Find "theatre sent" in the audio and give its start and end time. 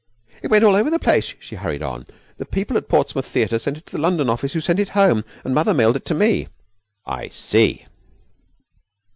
3.27-3.77